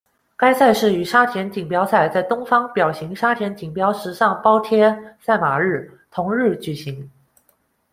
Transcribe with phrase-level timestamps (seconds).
[0.35, 7.07] 该赛事与沙田锦标在「东方表行沙田锦标时尚煲呔赛马日」同日举行。